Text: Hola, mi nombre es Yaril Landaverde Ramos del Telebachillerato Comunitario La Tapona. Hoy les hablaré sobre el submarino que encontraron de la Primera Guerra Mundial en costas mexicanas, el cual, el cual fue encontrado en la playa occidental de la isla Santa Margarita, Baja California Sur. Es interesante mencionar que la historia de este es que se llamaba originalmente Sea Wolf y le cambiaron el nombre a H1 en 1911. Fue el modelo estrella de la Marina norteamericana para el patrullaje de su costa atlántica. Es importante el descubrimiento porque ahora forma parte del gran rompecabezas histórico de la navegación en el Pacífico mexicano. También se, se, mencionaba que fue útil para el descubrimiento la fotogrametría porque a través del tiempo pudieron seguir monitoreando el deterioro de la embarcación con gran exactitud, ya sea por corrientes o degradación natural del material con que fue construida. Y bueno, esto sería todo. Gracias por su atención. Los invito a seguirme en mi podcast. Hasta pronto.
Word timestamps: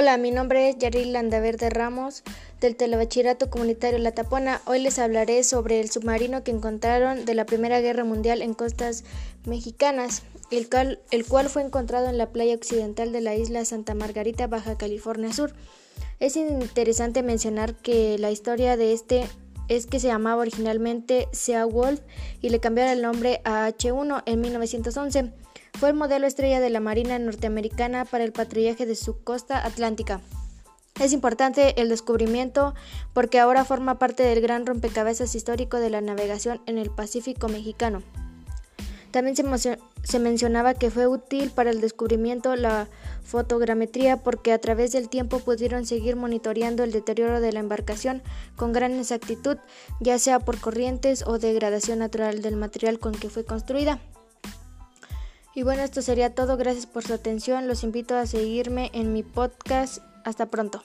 Hola, 0.00 0.16
mi 0.16 0.30
nombre 0.30 0.68
es 0.68 0.78
Yaril 0.78 1.12
Landaverde 1.12 1.70
Ramos 1.70 2.22
del 2.60 2.76
Telebachillerato 2.76 3.50
Comunitario 3.50 3.98
La 3.98 4.12
Tapona. 4.12 4.62
Hoy 4.64 4.78
les 4.78 5.00
hablaré 5.00 5.42
sobre 5.42 5.80
el 5.80 5.90
submarino 5.90 6.44
que 6.44 6.52
encontraron 6.52 7.24
de 7.24 7.34
la 7.34 7.46
Primera 7.46 7.80
Guerra 7.80 8.04
Mundial 8.04 8.40
en 8.40 8.54
costas 8.54 9.02
mexicanas, 9.44 10.22
el 10.52 10.70
cual, 10.70 11.00
el 11.10 11.26
cual 11.26 11.48
fue 11.48 11.62
encontrado 11.62 12.08
en 12.08 12.16
la 12.16 12.30
playa 12.30 12.54
occidental 12.54 13.10
de 13.10 13.22
la 13.22 13.34
isla 13.34 13.64
Santa 13.64 13.94
Margarita, 13.94 14.46
Baja 14.46 14.78
California 14.78 15.32
Sur. 15.32 15.52
Es 16.20 16.36
interesante 16.36 17.24
mencionar 17.24 17.74
que 17.74 18.18
la 18.18 18.30
historia 18.30 18.76
de 18.76 18.92
este 18.92 19.24
es 19.68 19.86
que 19.86 20.00
se 20.00 20.08
llamaba 20.08 20.42
originalmente 20.42 21.28
Sea 21.32 21.64
Wolf 21.66 22.00
y 22.40 22.50
le 22.50 22.60
cambiaron 22.60 22.92
el 22.92 23.02
nombre 23.02 23.40
a 23.44 23.68
H1 23.68 24.22
en 24.26 24.40
1911. 24.40 25.32
Fue 25.78 25.90
el 25.90 25.94
modelo 25.94 26.26
estrella 26.26 26.60
de 26.60 26.70
la 26.70 26.80
Marina 26.80 27.18
norteamericana 27.18 28.04
para 28.04 28.24
el 28.24 28.32
patrullaje 28.32 28.86
de 28.86 28.96
su 28.96 29.22
costa 29.22 29.64
atlántica. 29.64 30.20
Es 31.00 31.12
importante 31.12 31.80
el 31.80 31.88
descubrimiento 31.88 32.74
porque 33.12 33.38
ahora 33.38 33.64
forma 33.64 33.98
parte 33.98 34.24
del 34.24 34.40
gran 34.40 34.66
rompecabezas 34.66 35.34
histórico 35.34 35.78
de 35.78 35.90
la 35.90 36.00
navegación 36.00 36.60
en 36.66 36.78
el 36.78 36.90
Pacífico 36.90 37.48
mexicano. 37.48 38.02
También 39.12 39.36
se, 39.36 39.78
se, 40.08 40.18
mencionaba 40.18 40.74
que 40.74 40.90
fue 40.90 41.06
útil 41.06 41.50
para 41.50 41.70
el 41.70 41.80
descubrimiento 41.80 42.56
la 42.56 42.88
fotogrametría 43.24 44.16
porque 44.18 44.52
a 44.52 44.58
través 44.58 44.92
del 44.92 45.08
tiempo 45.08 45.38
pudieron 45.40 45.86
seguir 45.86 46.16
monitoreando 46.16 46.84
el 46.84 46.92
deterioro 46.92 47.40
de 47.40 47.52
la 47.52 47.60
embarcación 47.60 48.22
con 48.56 48.72
gran 48.72 48.98
exactitud, 48.98 49.58
ya 50.00 50.18
sea 50.18 50.40
por 50.40 50.58
corrientes 50.58 51.24
o 51.26 51.38
degradación 51.38 51.98
natural 51.98 52.42
del 52.42 52.56
material 52.56 52.98
con 52.98 53.14
que 53.14 53.30
fue 53.30 53.44
construida. 53.44 54.00
Y 55.54 55.64
bueno, 55.64 55.82
esto 55.82 56.02
sería 56.02 56.34
todo. 56.34 56.56
Gracias 56.56 56.86
por 56.86 57.02
su 57.02 57.12
atención. 57.12 57.66
Los 57.66 57.82
invito 57.82 58.16
a 58.16 58.26
seguirme 58.26 58.90
en 58.92 59.12
mi 59.12 59.24
podcast. 59.24 59.98
Hasta 60.24 60.46
pronto. 60.46 60.84